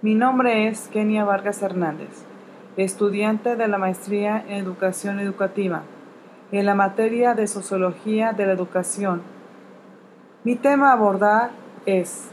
[0.00, 2.22] Mi nombre es Kenia Vargas Hernández,
[2.76, 5.82] estudiante de la maestría en educación educativa,
[6.52, 9.22] en la materia de sociología de la educación.
[10.44, 11.50] Mi tema a abordar
[11.84, 12.28] es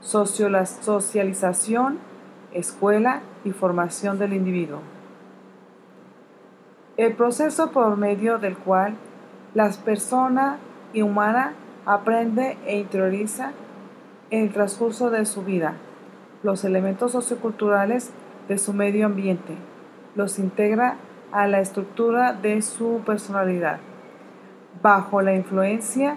[0.00, 2.00] socialización,
[2.52, 4.80] escuela y formación del individuo.
[6.96, 8.96] El proceso por medio del cual
[9.54, 10.58] la persona
[10.92, 11.52] humana
[11.86, 13.52] aprende e interioriza
[14.32, 15.76] el transcurso de su vida
[16.42, 18.10] los elementos socioculturales
[18.48, 19.54] de su medio ambiente,
[20.14, 20.96] los integra
[21.32, 23.78] a la estructura de su personalidad,
[24.82, 26.16] bajo la influencia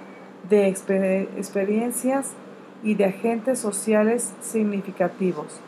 [0.50, 2.34] de experiencias
[2.81, 5.59] y de agentes sociales significativos,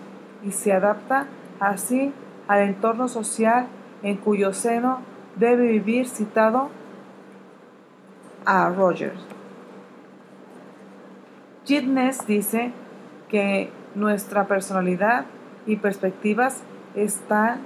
[0.44, 1.28] y se adapta
[1.60, 2.12] así
[2.48, 3.68] al entorno social
[4.04, 5.00] en cuyo seno
[5.36, 6.70] debe vivir citado
[8.46, 9.20] a Rogers.
[11.66, 12.72] Gitnes dice
[13.30, 15.26] que nuestra personalidad
[15.66, 16.62] y perspectivas
[16.96, 17.60] están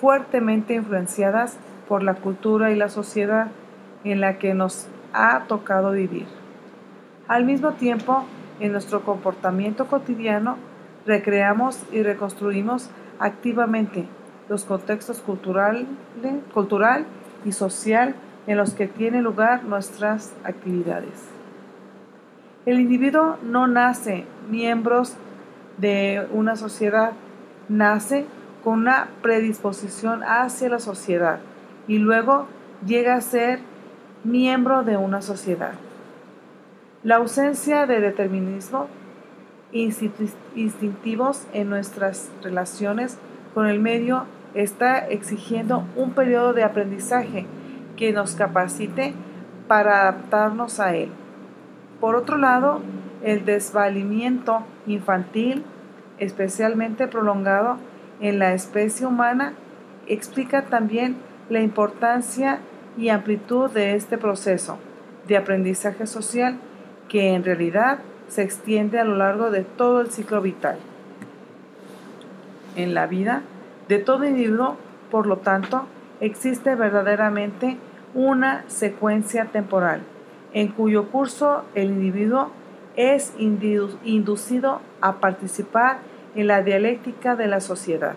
[0.00, 1.56] fuertemente influenciadas
[1.88, 3.48] por la cultura y la sociedad
[4.04, 6.26] en la que nos ha tocado vivir.
[7.28, 8.24] Al mismo tiempo,
[8.60, 10.56] en nuestro comportamiento cotidiano,
[11.06, 14.06] recreamos y reconstruimos activamente
[14.48, 15.86] los contextos cultural,
[16.52, 17.06] cultural
[17.44, 18.14] y social
[18.46, 21.28] en los que tienen lugar nuestras actividades.
[22.64, 25.16] El individuo no nace miembros
[25.78, 27.12] de una sociedad,
[27.68, 28.26] nace
[28.64, 31.38] con una predisposición hacia la sociedad
[31.86, 32.46] y luego
[32.84, 33.60] llega a ser
[34.24, 35.72] miembro de una sociedad.
[37.02, 38.88] La ausencia de determinismo
[39.72, 43.18] instintivos en nuestras relaciones
[43.54, 44.24] con el medio
[44.54, 47.46] está exigiendo un periodo de aprendizaje
[47.96, 49.14] que nos capacite
[49.68, 51.10] para adaptarnos a él.
[52.00, 52.80] Por otro lado,
[53.22, 55.64] el desvalimiento infantil,
[56.18, 57.78] especialmente prolongado
[58.20, 59.54] en la especie humana,
[60.06, 61.16] explica también
[61.48, 62.60] la importancia
[62.96, 64.78] y amplitud de este proceso
[65.28, 66.56] de aprendizaje social
[67.08, 67.98] que en realidad
[68.28, 70.78] se extiende a lo largo de todo el ciclo vital.
[72.74, 73.42] En la vida
[73.88, 74.76] de todo individuo,
[75.10, 75.86] por lo tanto,
[76.20, 77.76] existe verdaderamente
[78.14, 80.02] una secuencia temporal
[80.52, 82.50] en cuyo curso el individuo
[82.96, 85.98] es inducido a participar
[86.34, 88.14] en la dialéctica de la sociedad,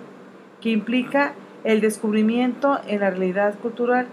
[0.61, 4.07] que implica el descubrimiento en la realidad cultural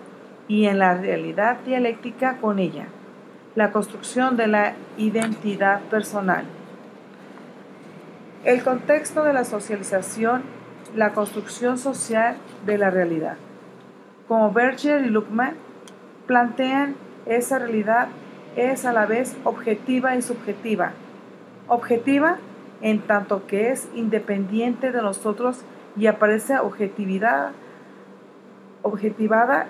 [0.49, 2.87] y en la realidad dialéctica con ella,
[3.55, 6.45] la construcción de la identidad personal.
[8.45, 10.43] El contexto de la socialización,
[10.95, 13.37] la construcción social de la realidad.
[14.29, 15.55] Como Berger y Luckman
[16.27, 16.97] plantean
[17.27, 18.09] esa realidad
[18.57, 20.93] es a la vez objetiva y subjetiva.
[21.69, 22.39] Objetiva
[22.81, 25.61] en tanto que es independiente de nosotros
[25.97, 27.53] y aparece objetividad,
[28.83, 29.69] objetivada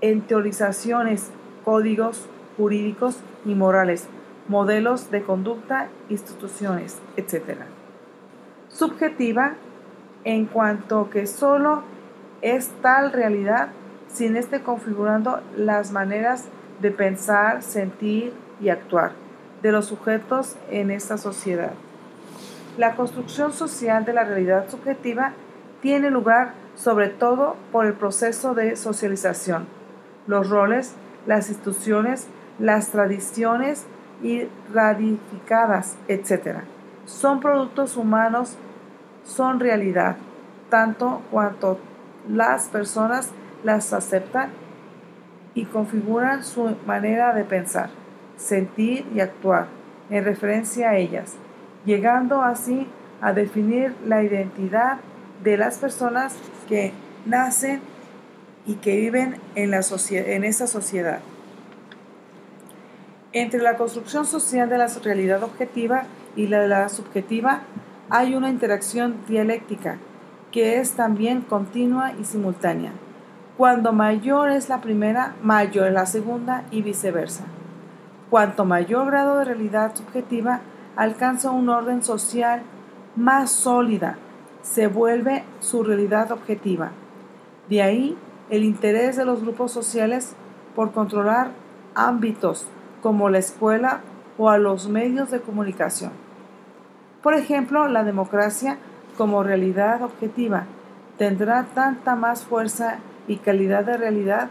[0.00, 1.30] en teorizaciones,
[1.64, 4.06] códigos jurídicos y morales,
[4.48, 7.60] modelos de conducta, instituciones, etc.
[8.68, 9.54] Subjetiva
[10.24, 11.82] en cuanto que solo
[12.42, 13.68] es tal realidad
[14.08, 16.44] sin esté configurando las maneras
[16.80, 19.12] de pensar, sentir y actuar
[19.62, 21.72] de los sujetos en esta sociedad.
[22.76, 25.32] La construcción social de la realidad subjetiva
[25.80, 29.66] tiene lugar sobre todo por el proceso de socialización.
[30.26, 30.94] Los roles,
[31.26, 32.26] las instituciones,
[32.58, 33.84] las tradiciones
[34.22, 36.58] y radificadas, etc.
[37.06, 38.56] Son productos humanos,
[39.24, 40.16] son realidad,
[40.68, 41.78] tanto cuanto
[42.28, 43.30] las personas
[43.62, 44.50] las aceptan
[45.54, 47.90] y configuran su manera de pensar,
[48.36, 49.66] sentir y actuar
[50.10, 51.34] en referencia a ellas,
[51.84, 52.86] llegando así
[53.20, 54.98] a definir la identidad
[55.42, 56.34] de las personas
[56.68, 56.92] que
[57.26, 57.80] nacen
[58.66, 61.20] y que viven en, la en esa sociedad.
[63.32, 66.04] Entre la construcción social de la realidad objetiva
[66.36, 67.62] y la de la subjetiva
[68.10, 69.98] hay una interacción dialéctica
[70.52, 72.92] que es también continua y simultánea.
[73.56, 77.44] Cuando mayor es la primera, mayor es la segunda y viceversa.
[78.28, 80.60] Cuanto mayor grado de realidad subjetiva
[80.96, 82.62] alcanza un orden social
[83.14, 84.16] más sólida,
[84.62, 86.90] se vuelve su realidad objetiva.
[87.68, 88.18] De ahí
[88.50, 90.34] el interés de los grupos sociales
[90.74, 91.50] por controlar
[91.94, 92.66] ámbitos
[93.02, 94.00] como la escuela
[94.36, 96.10] o a los medios de comunicación.
[97.22, 98.78] Por ejemplo, la democracia
[99.16, 100.64] como realidad objetiva
[101.18, 104.50] tendrá tanta más fuerza y calidad de realidad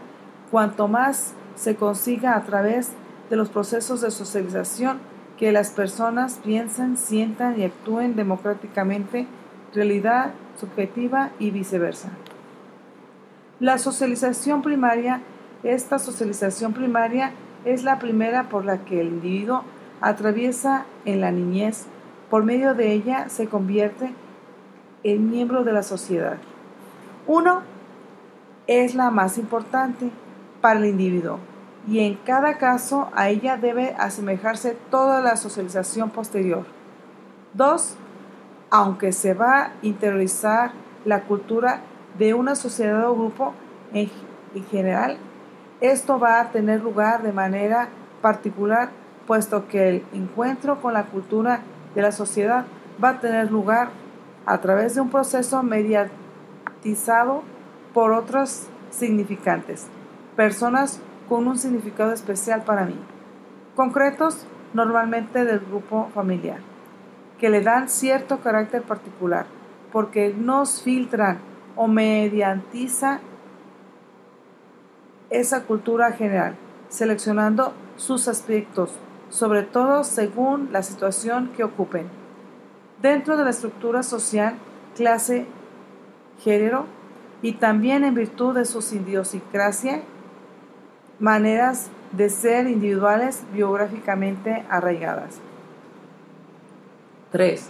[0.50, 2.90] cuanto más se consiga a través
[3.30, 4.98] de los procesos de socialización
[5.38, 9.26] que las personas piensen, sientan y actúen democráticamente
[9.74, 12.10] realidad subjetiva y viceversa.
[13.60, 15.20] La socialización primaria,
[15.62, 17.32] esta socialización primaria
[17.64, 19.64] es la primera por la que el individuo
[20.00, 21.86] atraviesa en la niñez.
[22.30, 24.12] Por medio de ella se convierte
[25.02, 26.36] en miembro de la sociedad.
[27.26, 27.62] Uno,
[28.66, 30.10] es la más importante
[30.60, 31.38] para el individuo
[31.86, 36.64] y en cada caso a ella debe asemejarse toda la socialización posterior.
[37.52, 37.96] Dos,
[38.70, 40.72] aunque se va a interiorizar
[41.04, 41.80] la cultura
[42.18, 43.52] de una sociedad o grupo
[43.92, 44.10] en,
[44.70, 45.18] general,
[45.80, 47.88] esto va a tener lugar de manera
[48.22, 48.90] particular,
[49.26, 51.60] puesto que el encuentro con la cultura
[51.94, 52.64] de la sociedad
[53.02, 53.88] va a tener lugar
[54.46, 57.42] a través de un proceso mediatizado
[57.94, 59.86] por otros significantes,
[60.36, 62.98] personas con un significado especial para mí,
[63.74, 66.58] concretos normalmente del grupo familiar,
[67.38, 69.46] que le dan cierto carácter particular,
[69.92, 71.38] porque nos filtran
[71.76, 73.20] o mediantiza
[75.30, 76.56] esa cultura general,
[76.88, 78.90] seleccionando sus aspectos,
[79.30, 82.08] sobre todo según la situación que ocupen.
[83.00, 84.54] Dentro de la estructura social,
[84.96, 85.46] clase,
[86.40, 86.86] género,
[87.44, 90.00] y también en virtud de su idiosincrasia,
[91.18, 95.40] maneras de ser individuales biográficamente arraigadas.
[97.32, 97.68] 3.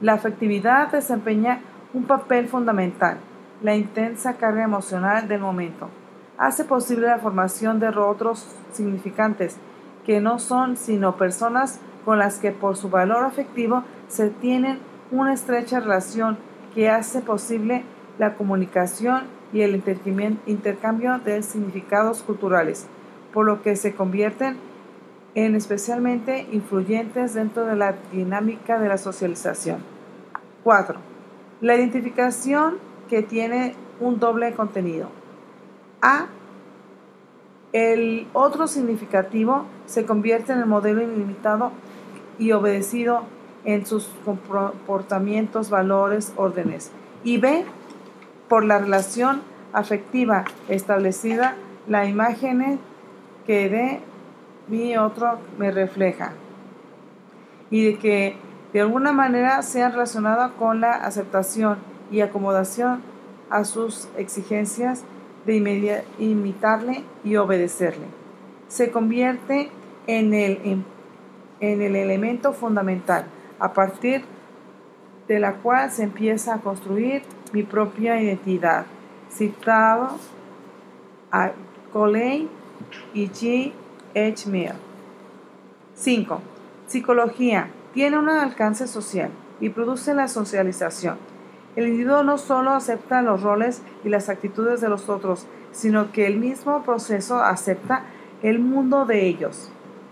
[0.00, 1.60] La afectividad desempeña
[1.94, 3.18] un papel fundamental.
[3.62, 5.88] La intensa carga emocional del momento
[6.36, 9.56] hace posible la formación de otros significantes
[10.04, 14.80] que no son sino personas con las que por su valor afectivo se tienen
[15.12, 16.38] una estrecha relación
[16.74, 17.84] que hace posible
[18.18, 19.82] la comunicación y el
[20.46, 22.86] intercambio de significados culturales,
[23.32, 24.56] por lo que se convierten
[25.34, 29.78] en especialmente influyentes dentro de la dinámica de la socialización.
[30.64, 30.98] 4.
[31.60, 32.76] La identificación
[33.08, 35.08] que tiene un doble contenido.
[36.00, 36.26] A.
[37.72, 41.72] El otro significativo se convierte en el modelo ilimitado
[42.38, 43.22] y obedecido
[43.64, 46.90] en sus comportamientos, valores, órdenes.
[47.24, 47.64] Y B
[48.52, 49.40] por la relación
[49.72, 51.56] afectiva establecida,
[51.88, 52.78] la imagen
[53.46, 54.00] que de
[54.68, 56.32] mi otro me refleja
[57.70, 58.36] y de que
[58.74, 61.78] de alguna manera sea relacionada con la aceptación
[62.10, 63.00] y acomodación
[63.48, 65.02] a sus exigencias
[65.46, 68.04] de imitarle y obedecerle.
[68.68, 69.70] Se convierte
[70.06, 70.84] en el, en,
[71.60, 73.24] en el elemento fundamental
[73.58, 74.26] a partir
[75.26, 77.22] de la cual se empieza a construir
[77.52, 78.86] mi propia identidad.
[79.30, 80.18] Citado
[81.30, 81.52] a
[81.92, 82.48] Coley
[83.14, 83.72] y G.
[84.14, 84.48] H.
[84.48, 84.72] Mill.
[85.94, 86.40] 5.
[86.86, 87.70] Psicología.
[87.94, 91.16] Tiene un alcance social y produce la socialización.
[91.76, 96.26] El individuo no solo acepta los roles y las actitudes de los otros, sino que
[96.26, 98.04] el mismo proceso acepta
[98.42, 99.70] el mundo de ellos.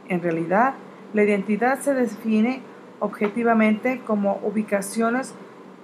[0.09, 0.75] En realidad,
[1.13, 2.63] la identidad se define
[3.01, 5.35] objetivamente como ubicaciones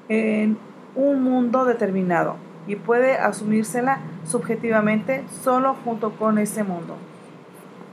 [0.08, 0.58] en
[0.96, 6.96] un mundo determinado y puede asumírsela subjetivamente solo junto con ese mundo.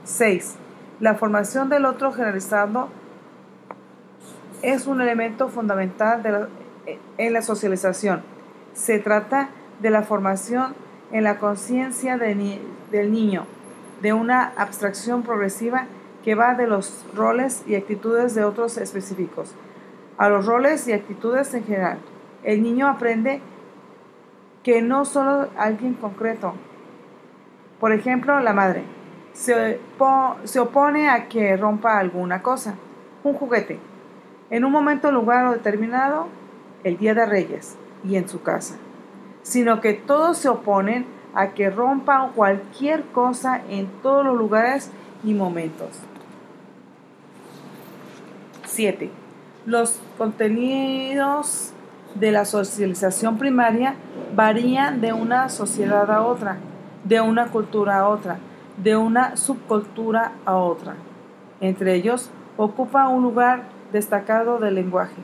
[0.04, 0.56] 6.
[1.00, 2.88] La formación del otro generalizado
[4.62, 6.48] es un elemento fundamental
[7.18, 8.22] en la socialización.
[8.72, 10.74] Se trata de la formación
[11.12, 13.46] en la conciencia del niño,
[14.02, 15.86] de una abstracción progresiva
[16.24, 19.54] que va de los roles y actitudes de otros específicos
[20.16, 21.98] a los roles y actitudes en general
[22.44, 23.40] el niño aprende
[24.62, 26.54] que no solo alguien concreto,
[27.80, 28.84] por ejemplo, la madre,
[29.32, 29.80] se,
[30.60, 32.76] opone a que rompa alguna cosa,
[33.24, 33.78] un juguete,
[34.50, 36.28] en un momento, lugar o determinado,
[36.84, 38.76] el Día de Reyes y en su casa,
[39.42, 44.90] sino que todos se oponen a que rompa cualquier cosa en todos los lugares
[45.24, 45.88] y momentos.
[48.66, 49.10] 7.
[49.66, 51.72] Los contenidos
[52.14, 53.94] de la socialización primaria
[54.34, 56.58] varían de una sociedad a otra,
[57.04, 58.38] de una cultura a otra,
[58.76, 60.94] de una subcultura a otra.
[61.60, 65.22] Entre ellos, ocupa un lugar destacado del lenguaje.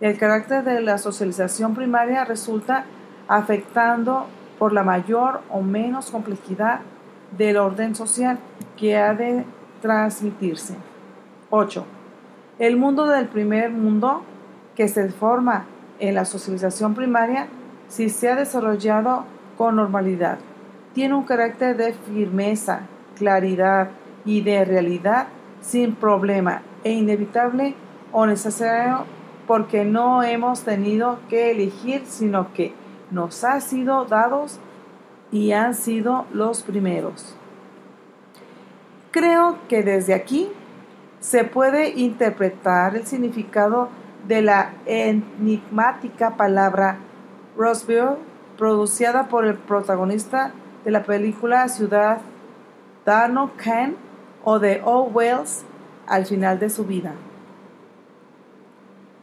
[0.00, 2.84] El carácter de la socialización primaria resulta
[3.28, 4.26] afectando
[4.58, 6.80] por la mayor o menos complejidad
[7.36, 8.38] del orden social
[8.76, 9.44] que ha de
[9.80, 10.76] transmitirse.
[11.50, 11.84] 8.
[12.58, 14.22] El mundo del primer mundo
[14.74, 15.64] que se forma
[15.98, 17.48] en la socialización primaria,
[17.88, 19.24] si se ha desarrollado
[19.56, 20.38] con normalidad,
[20.94, 22.82] tiene un carácter de firmeza,
[23.16, 23.90] claridad
[24.24, 25.28] y de realidad
[25.60, 27.74] sin problema e inevitable
[28.12, 29.04] o necesario
[29.46, 32.74] porque no hemos tenido que elegir, sino que
[33.10, 34.58] nos ha sido dados
[35.30, 37.36] y han sido los primeros.
[39.10, 40.48] Creo que desde aquí
[41.20, 43.88] se puede interpretar el significado
[44.26, 46.98] de la enigmática palabra
[47.56, 48.16] Roseville,
[48.56, 50.52] producida por el protagonista
[50.84, 52.18] de la película Ciudad
[53.04, 53.94] Dano Kane
[54.44, 55.64] o de All Wells
[56.06, 57.14] al final de su vida.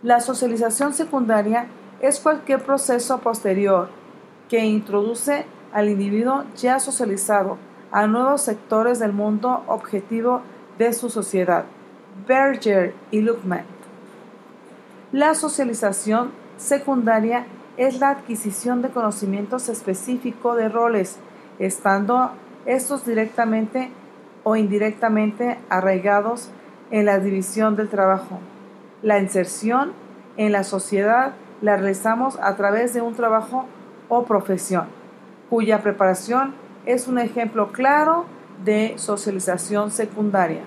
[0.01, 1.67] La socialización secundaria
[2.01, 3.89] es cualquier proceso posterior
[4.49, 7.57] que introduce al individuo ya socializado
[7.91, 10.41] a nuevos sectores del mundo objetivo
[10.77, 11.65] de su sociedad.
[12.27, 13.72] Berger y Luckman.
[15.13, 17.45] La socialización secundaria
[17.77, 21.19] es la adquisición de conocimientos específicos de roles,
[21.59, 22.31] estando
[22.65, 23.91] estos directamente
[24.43, 26.49] o indirectamente arraigados
[26.89, 28.39] en la división del trabajo.
[29.03, 29.91] La inserción
[30.35, 33.67] en la sociedad la realizamos a través de un trabajo
[34.09, 34.87] o profesión,
[35.47, 36.55] cuya preparación
[36.87, 38.25] es un ejemplo claro
[38.65, 40.61] de socialización secundaria.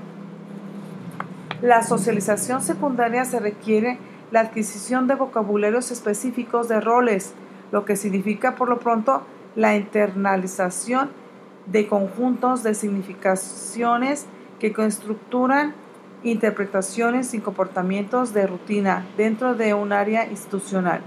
[1.63, 3.99] La socialización secundaria se requiere
[4.31, 7.35] la adquisición de vocabularios específicos de roles,
[7.73, 9.23] lo que significa por lo pronto
[9.55, 11.11] la internalización
[11.67, 14.27] de conjuntos de significaciones
[14.59, 15.75] que constructuran
[16.23, 21.01] interpretaciones y comportamientos de rutina dentro de un área institucional.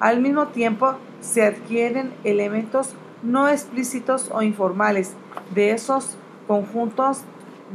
[0.00, 5.12] Al mismo tiempo, se adquieren elementos no explícitos o informales
[5.54, 7.22] de esos conjuntos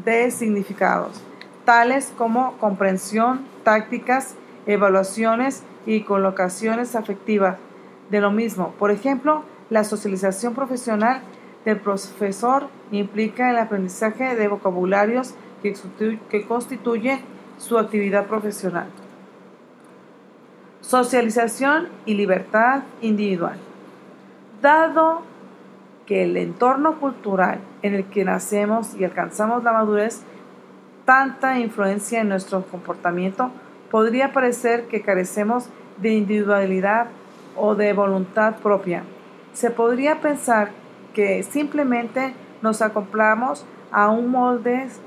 [0.03, 1.21] de significados,
[1.65, 4.35] tales como comprensión, tácticas,
[4.67, 7.57] evaluaciones y colocaciones afectivas
[8.11, 8.73] de lo mismo.
[8.77, 11.21] Por ejemplo, la socialización profesional
[11.65, 17.19] del profesor implica el aprendizaje de vocabularios que constituyen
[17.57, 18.87] su actividad profesional.
[20.81, 23.57] Socialización y libertad individual.
[24.61, 25.21] Dado
[26.05, 30.21] que el entorno cultural en el que nacemos y alcanzamos la madurez
[31.03, 33.51] tanta influencia en nuestro comportamiento,
[33.91, 37.07] podría parecer que carecemos de individualidad
[37.55, 39.03] o de voluntad propia.
[39.53, 40.71] Se podría pensar
[41.13, 44.99] que simplemente nos acoplamos a un moldes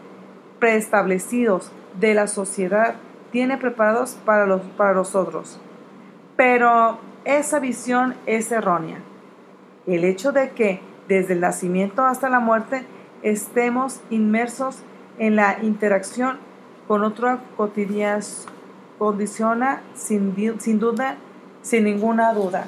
[0.58, 2.94] preestablecidos de la sociedad
[3.30, 5.60] tiene preparados para los, para los otros.
[6.36, 8.98] Pero esa visión es errónea.
[9.86, 12.84] El hecho de que desde el nacimiento hasta la muerte
[13.22, 14.78] estemos inmersos
[15.18, 16.38] en la interacción
[16.88, 18.24] con otro cotidiano
[19.00, 21.16] condiciona sin, sin duda,
[21.62, 22.66] sin ninguna duda,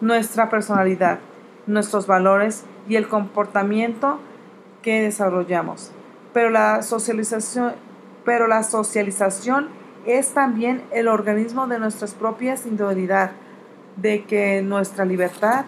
[0.00, 1.18] nuestra personalidad,
[1.66, 4.20] nuestros valores y el comportamiento
[4.80, 5.90] que desarrollamos.
[6.32, 7.72] Pero la socialización,
[8.24, 9.66] pero la socialización
[10.06, 13.32] es también el organismo de nuestras propias individualidad,
[13.96, 15.64] de que nuestra libertad.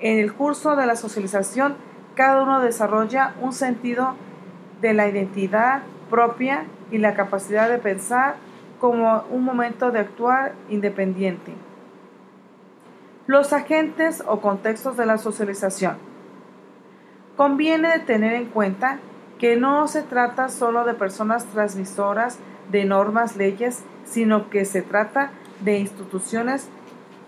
[0.00, 1.76] En el curso de la socialización,
[2.16, 4.16] cada uno desarrolla un sentido
[4.80, 8.36] de la identidad propia y la capacidad de pensar
[8.80, 11.52] como un momento de actuar independiente.
[13.26, 15.96] Los agentes o contextos de la socialización.
[17.36, 18.98] Conviene tener en cuenta
[19.38, 22.38] que no se trata solo de personas transmisoras
[22.70, 26.68] de normas, leyes, sino que se trata de instituciones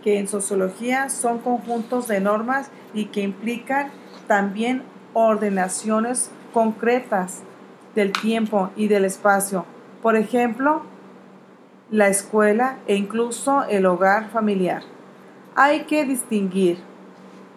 [0.02, 3.90] que en sociología son conjuntos de normas y que implican
[4.26, 4.82] también
[5.12, 7.42] ordenaciones concretas
[7.94, 9.64] del tiempo y del espacio.
[10.02, 10.82] Por ejemplo,
[11.90, 14.82] la escuela e incluso el hogar familiar.
[15.56, 16.78] Hay que distinguir,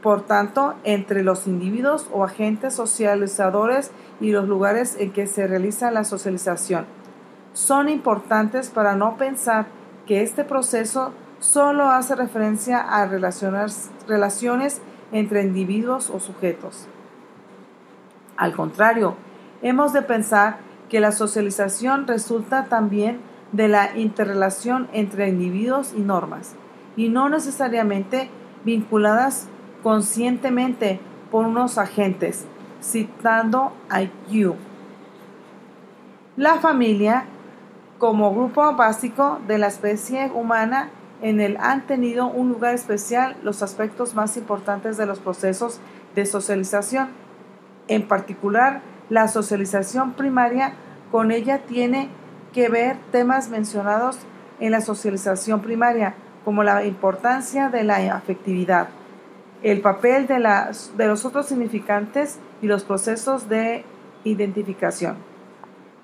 [0.02, 5.92] por tanto, entre los individuos o agentes socializadores y los lugares en que se realiza
[5.92, 6.86] la socialización.
[7.54, 9.68] Son importantes para no pensar
[10.08, 16.88] que este proceso solo hace referencia a relaciones entre individuos o sujetos.
[18.36, 19.16] Al contrario,
[19.63, 20.58] hemos de pensar
[20.89, 23.20] que la socialización resulta también
[23.51, 26.53] de la interrelación entre individuos y normas,
[26.96, 28.29] y no necesariamente
[28.63, 29.48] vinculadas
[29.82, 31.00] conscientemente
[31.32, 32.46] por unos agentes,
[32.82, 34.55] citando a You.
[36.36, 37.25] La familia,
[37.98, 40.89] como grupo básico de la especie humana,
[41.22, 45.79] en el han tenido un lugar especial los aspectos más importantes de los procesos
[46.15, 47.10] de socialización,
[47.88, 50.74] en particular la socialización primaria,
[51.12, 52.10] con ella tiene
[52.54, 54.18] que ver temas mencionados
[54.60, 58.90] en la socialización primaria, como la importancia de la afectividad,
[59.62, 60.36] el papel de,
[60.98, 63.86] de los otros significantes y los procesos de
[64.24, 65.16] identificación.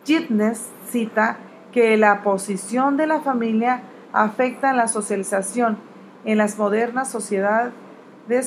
[0.05, 1.37] Gitnes cita
[1.71, 3.81] que la posición de la familia
[4.13, 5.77] afecta la socialización.
[6.25, 7.73] En las modernas sociedades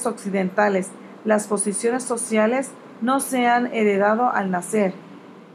[0.05, 0.91] occidentales,
[1.25, 2.71] las posiciones sociales
[3.03, 4.95] no se han heredado al nacer.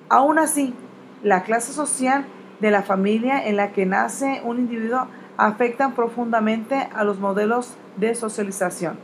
[0.09, 0.75] Aún así,
[1.23, 2.25] la clase social
[2.59, 8.15] de la familia en la que nace un individuo afectan profundamente a los modelos de
[8.15, 8.97] socialización.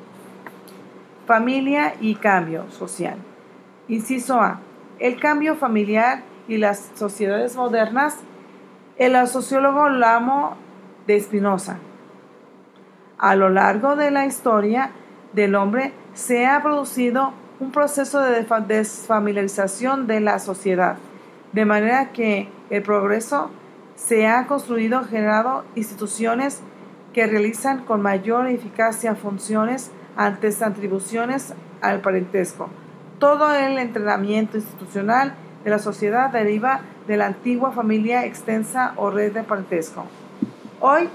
[1.26, 3.18] Familia y cambio social.
[3.88, 4.60] Inciso A.
[5.00, 8.18] El cambio familiar y las sociedades modernas.
[8.98, 10.58] El sociólogo Lamo
[11.08, 11.78] de Espinosa.
[13.18, 14.92] A lo largo de la historia
[15.34, 20.98] del hombre se ha producido un proceso de desfamiliarización de la sociedad,
[21.54, 23.52] de manera que el progreso
[23.96, 26.60] se ha construido, generado instituciones
[27.14, 32.68] que realizan con mayor eficacia funciones antes atribuciones al parentesco.
[33.18, 39.32] Todo el entrenamiento institucional de la sociedad deriva de la antigua familia extensa o red
[39.32, 40.04] de parentesco.
[40.82, 41.08] Hoy,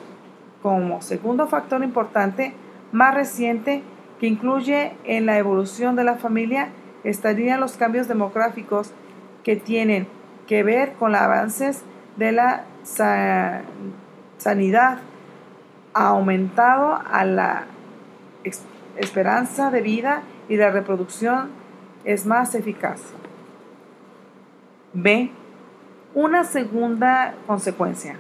[0.63, 2.55] como segundo factor importante,
[2.91, 3.83] más reciente,
[4.19, 6.71] que incluye en la evolución de la familia,
[7.05, 8.93] estarían los cambios demográficos
[9.45, 10.07] que tienen
[10.47, 11.83] que ver con los avances
[12.17, 12.65] de la
[14.39, 14.99] sanidad,
[15.95, 17.67] ha aumentado a la
[18.97, 21.51] esperanza de vida y la reproducción
[22.05, 23.01] es más eficaz.
[24.93, 25.31] B.
[26.15, 28.17] Una segunda consecuencia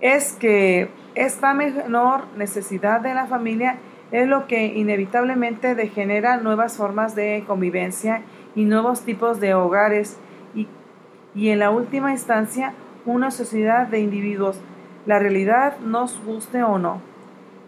[0.00, 3.76] es que esta menor necesidad de la familia
[4.12, 8.22] es lo que inevitablemente degenera nuevas formas de convivencia
[8.54, 10.18] y nuevos tipos de hogares
[10.54, 10.68] y,
[11.34, 12.74] y en la última instancia
[13.06, 14.60] una sociedad de individuos.
[15.06, 17.00] La realidad, nos guste o no,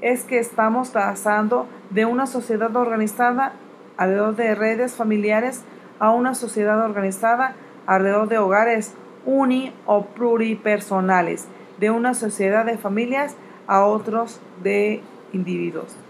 [0.01, 3.55] es que estamos pasando de una sociedad organizada
[3.97, 5.65] alrededor de redes familiares
[5.99, 7.55] a una sociedad organizada
[7.87, 11.49] alrededor de hogares uni o pluripersonales,
[11.79, 13.35] de una sociedad de familias
[13.67, 15.01] a otros de
[15.33, 16.04] individuos.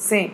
[0.00, 0.32] C.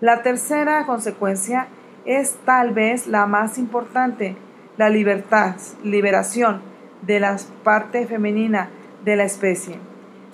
[0.00, 1.68] La tercera consecuencia
[2.06, 4.36] es tal vez la más importante,
[4.78, 6.62] la libertad, liberación
[7.02, 8.70] de la parte femenina
[9.04, 9.78] de la especie,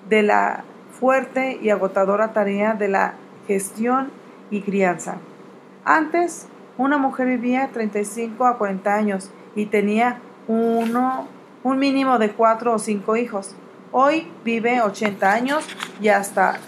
[0.09, 0.65] de la
[0.99, 3.15] fuerte y agotadora tarea de la
[3.47, 4.11] gestión
[4.51, 5.17] y crianza.
[5.85, 6.47] Antes,
[6.79, 11.27] una mujer vivía 35 a 40 años y tenía uno,
[11.65, 13.57] un mínimo de 4 o 5 hijos.
[13.91, 15.67] Hoy vive 80 años
[16.01, 16.59] y hasta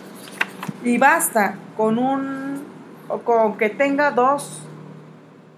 [0.85, 2.63] y basta con un
[3.25, 4.63] con que tenga dos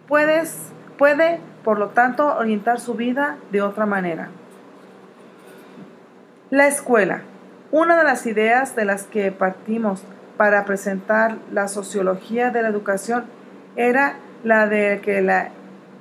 [0.09, 0.57] puedes
[0.97, 4.29] puede por lo tanto orientar su vida de otra manera.
[6.51, 7.23] La escuela.
[7.73, 10.05] Una de las ideas de las que partimos
[10.37, 13.25] para presentar la sociología de la educación
[13.75, 15.49] era la de que, la,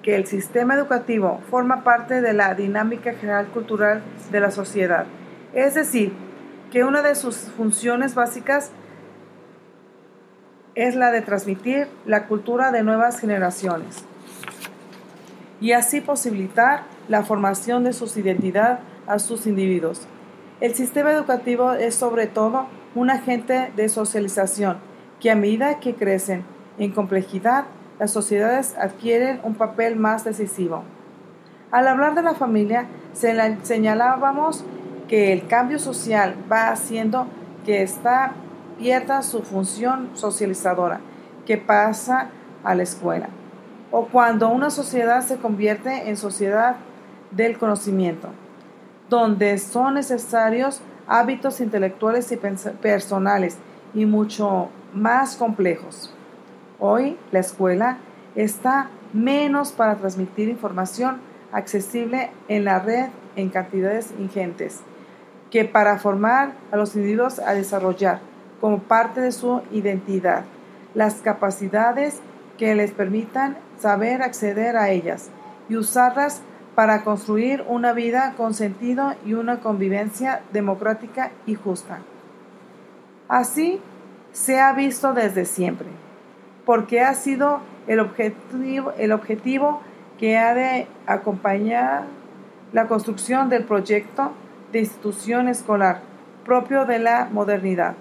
[0.03, 5.05] que el sistema educativo forma parte de la dinámica general cultural de la sociedad.
[5.53, 6.13] Es decir,
[6.71, 8.69] que una de sus funciones básicas
[10.75, 14.03] es la de transmitir la cultura de nuevas generaciones
[15.61, 20.07] y así posibilitar la formación de su identidad a sus individuos.
[20.59, 24.77] El sistema educativo es sobre todo un agente de socialización
[25.19, 26.43] que a medida que crecen
[26.77, 27.65] en complejidad,
[27.99, 30.83] las sociedades adquieren un papel más decisivo.
[31.71, 34.65] Al hablar de la familia, señalábamos
[35.07, 37.27] que el cambio social va haciendo
[37.65, 38.33] que ésta
[38.77, 40.99] pierda su función socializadora,
[41.45, 42.29] que pasa
[42.63, 43.29] a la escuela,
[43.91, 46.77] o cuando una sociedad se convierte en sociedad
[47.31, 48.29] del conocimiento
[49.09, 53.57] donde son necesarios hábitos intelectuales y personales
[53.93, 56.13] y mucho más complejos.
[56.79, 57.97] Hoy la escuela
[58.35, 64.81] está menos para transmitir información accesible en la red en cantidades ingentes
[65.51, 68.19] que para formar a los individuos a desarrollar
[68.65, 70.43] como parte de su identidad
[70.95, 72.19] las capacidades
[72.57, 75.29] que les permitan saber acceder a ellas
[75.69, 76.41] y usarlas
[76.73, 81.99] para construir una vida con sentido y una convivencia democrática y justa.
[83.27, 83.79] Así
[84.31, 85.89] se ha visto desde siempre,
[86.65, 89.81] porque ha sido el objetivo, el objetivo
[90.17, 92.05] que ha de acompañar
[92.73, 94.31] la construcción del proyecto
[94.71, 95.99] de institución escolar
[96.43, 97.93] propio de la modernidad.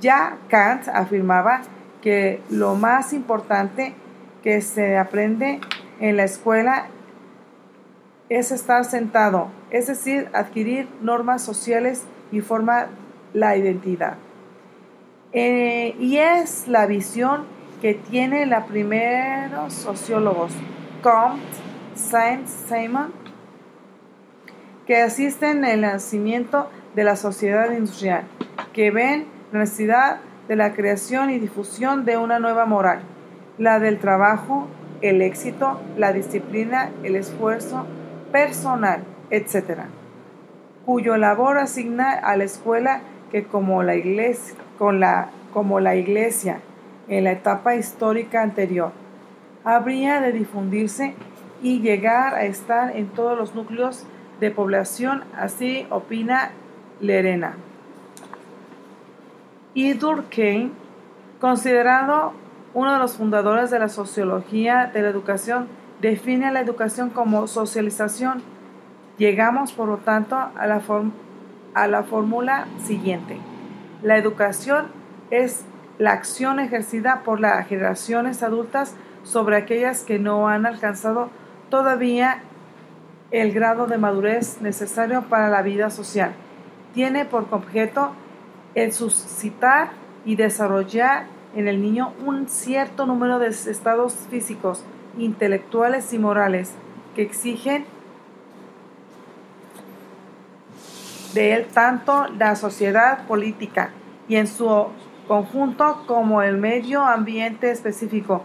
[0.00, 1.62] Ya Kant afirmaba
[2.02, 3.94] que lo más importante
[4.42, 5.60] que se aprende
[6.00, 6.86] en la escuela
[8.28, 12.88] es estar sentado, es decir, adquirir normas sociales y formar
[13.32, 14.16] la identidad.
[15.32, 17.44] Eh, y es la visión
[17.80, 20.52] que tiene la primeros sociólogos,
[21.02, 21.42] Comte,
[21.94, 23.12] Saint-Simon,
[24.86, 28.24] que asisten en el nacimiento de la sociedad industrial,
[28.72, 33.00] que ven necesidad de la creación y difusión de una nueva moral,
[33.58, 34.68] la del trabajo,
[35.02, 37.86] el éxito, la disciplina, el esfuerzo
[38.32, 39.80] personal, etc.,
[40.84, 43.00] cuyo labor asigna a la escuela
[43.32, 46.60] que como la iglesia, con la, como la iglesia
[47.08, 48.92] en la etapa histórica anterior,
[49.64, 51.14] habría de difundirse
[51.60, 54.06] y llegar a estar en todos los núcleos
[54.38, 56.52] de población, así opina
[57.00, 57.56] Lerena.
[59.76, 60.70] Y Durkheim,
[61.38, 62.32] considerado
[62.72, 65.68] uno de los fundadores de la sociología de la educación,
[66.00, 68.42] define la educación como socialización.
[69.18, 70.80] Llegamos, por lo tanto, a la,
[71.74, 73.36] a la fórmula siguiente.
[74.02, 74.86] La educación
[75.30, 75.66] es
[75.98, 81.28] la acción ejercida por las generaciones adultas sobre aquellas que no han alcanzado
[81.68, 82.38] todavía
[83.30, 86.32] el grado de madurez necesario para la vida social.
[86.94, 88.12] Tiene por objeto
[88.76, 89.90] el suscitar
[90.24, 94.84] y desarrollar en el niño un cierto número de estados físicos,
[95.18, 96.72] intelectuales y morales
[97.16, 97.86] que exigen
[101.32, 103.90] de él tanto la sociedad política
[104.28, 104.88] y en su
[105.26, 108.44] conjunto como el medio ambiente específico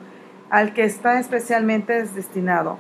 [0.50, 2.78] al que está especialmente destinado.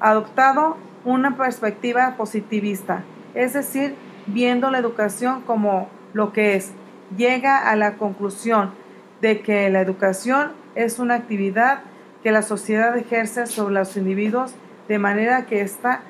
[0.00, 3.94] Adoptado una perspectiva positivista, es decir,
[4.26, 6.72] viendo la educación como lo que es,
[7.16, 8.72] llega a la conclusión
[9.20, 11.80] de que la educación es una actividad
[12.22, 14.54] que la sociedad ejerce sobre los individuos
[14.88, 16.02] de manera que ésta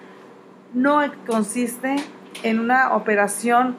[0.74, 1.96] no consiste
[2.42, 3.76] en una operación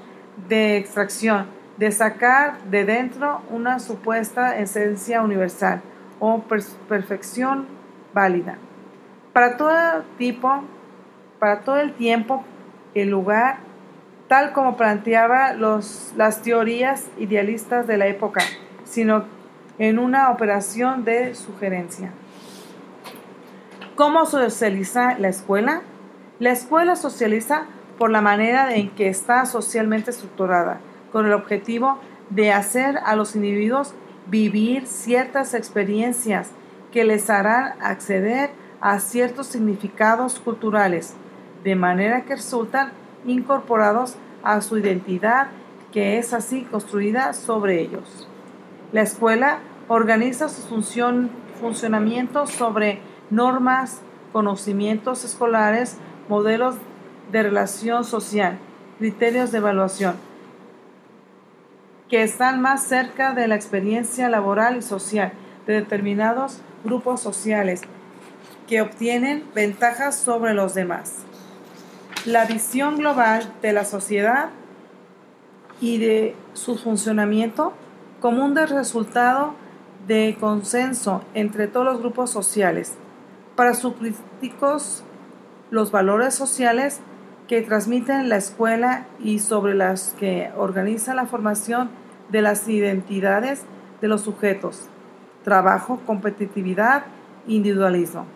[0.48, 5.82] de extracción, de sacar de dentro una supuesta esencia universal
[6.20, 6.44] o
[6.88, 7.68] perfección
[8.14, 8.58] válida.
[9.34, 10.64] Para todo tipo,
[11.40, 12.44] para todo el tiempo,
[12.94, 13.60] el lugar,
[14.32, 18.40] tal como planteaba los, las teorías idealistas de la época,
[18.86, 19.26] sino
[19.78, 22.14] en una operación de sugerencia.
[23.96, 25.82] ¿Cómo socializa la escuela?
[26.40, 27.66] La escuela socializa
[27.98, 30.80] por la manera en que está socialmente estructurada,
[31.12, 33.94] con el objetivo de hacer a los individuos
[34.28, 36.52] vivir ciertas experiencias
[36.94, 41.16] que les harán acceder a ciertos significados culturales,
[41.66, 42.94] de manera que resultan
[43.26, 45.48] incorporados a su identidad
[45.92, 48.28] que es así construida sobre ellos.
[48.92, 51.30] La escuela organiza su función,
[51.60, 55.98] funcionamiento sobre normas, conocimientos escolares,
[56.30, 56.76] modelos
[57.32, 58.58] de relación social,
[59.00, 60.16] criterios de evaluación,
[62.10, 65.34] que están más cerca de la experiencia laboral y social
[65.68, 67.82] de determinados grupos sociales
[68.68, 71.26] que obtienen ventajas sobre los demás.
[72.26, 74.50] La visión global de la sociedad
[75.80, 77.74] y de su funcionamiento
[78.20, 79.56] como un resultado
[80.06, 82.94] de consenso entre todos los grupos sociales.
[83.56, 85.04] Para sus críticos,
[85.72, 87.00] los valores sociales
[87.48, 91.90] que transmiten la escuela y sobre las que organiza la formación
[92.30, 93.64] de las identidades
[94.00, 94.90] de los sujetos,
[95.44, 97.04] trabajo, competitividad,
[97.48, 98.28] individualismo.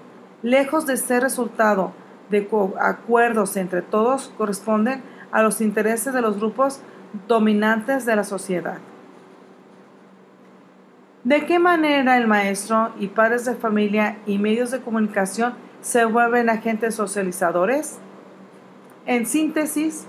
[0.41, 1.91] Lejos de ser resultado
[2.29, 6.79] de acuerdos entre todos, corresponden a los intereses de los grupos
[7.27, 8.77] dominantes de la sociedad.
[11.23, 16.49] ¿De qué manera el maestro y padres de familia y medios de comunicación se vuelven
[16.49, 17.97] agentes socializadores?
[19.07, 20.05] En síntesis,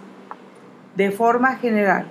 [0.94, 2.06] de forma general,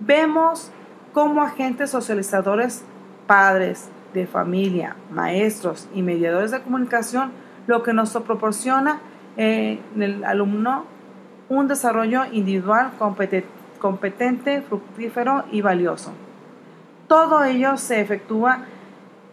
[0.00, 0.70] vemos
[1.12, 2.84] como agentes socializadores,
[3.26, 7.32] padres de familia, maestros y mediadores de comunicación,
[7.66, 9.00] lo que nos proporciona
[9.36, 10.84] en el alumno
[11.48, 12.92] un desarrollo individual
[13.78, 16.12] competente, fructífero y valioso.
[17.08, 18.64] Todo ello se efectúa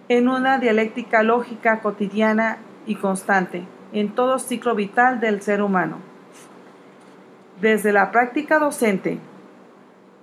[0.07, 5.97] en una dialéctica lógica cotidiana y constante en todo ciclo vital del ser humano.
[7.61, 9.19] Desde la práctica docente,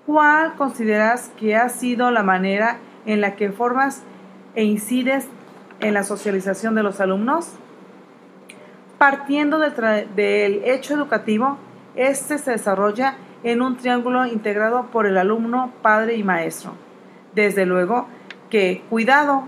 [0.07, 4.05] ¿Cuál consideras que ha sido la manera en la que formas
[4.55, 5.27] e incides
[5.81, 7.51] en la socialización de los alumnos?
[8.99, 11.59] Partiendo del, hecho educativo,
[11.95, 16.73] este se desarrolla en un triángulo integrado por el alumno, padre y maestro.
[17.35, 18.07] Desde luego
[18.49, 19.45] que, cuidado,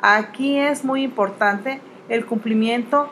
[0.00, 3.08] aquí es muy importante el cumplimiento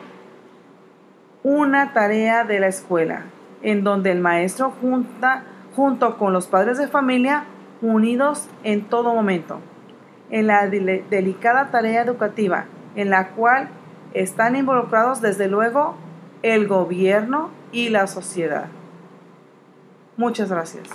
[1.43, 3.23] una tarea de la escuela,
[3.61, 5.43] en donde el maestro junta
[5.75, 7.45] junto con los padres de familia
[7.81, 9.59] unidos en todo momento,
[10.29, 13.69] en la delicada tarea educativa en la cual
[14.13, 15.95] están involucrados desde luego
[16.43, 18.65] el gobierno y la sociedad.
[20.17, 20.87] Muchas gracias.